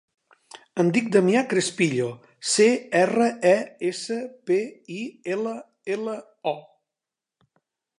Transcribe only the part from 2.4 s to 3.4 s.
ce, erra,